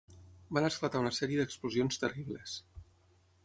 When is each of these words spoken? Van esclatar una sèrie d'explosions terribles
Van 0.57 0.65
esclatar 0.69 1.01
una 1.03 1.11
sèrie 1.19 1.39
d'explosions 1.43 2.03
terribles 2.07 2.59